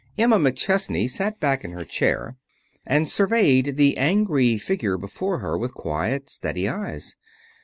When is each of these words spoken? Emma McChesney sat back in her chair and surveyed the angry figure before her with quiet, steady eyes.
Emma 0.17 0.39
McChesney 0.39 1.07
sat 1.07 1.39
back 1.39 1.63
in 1.63 1.73
her 1.73 1.85
chair 1.85 2.35
and 2.87 3.07
surveyed 3.07 3.77
the 3.77 3.97
angry 3.97 4.57
figure 4.57 4.97
before 4.97 5.37
her 5.37 5.55
with 5.55 5.75
quiet, 5.75 6.27
steady 6.27 6.67
eyes. 6.67 7.15